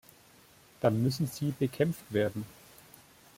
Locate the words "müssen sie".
1.03-1.51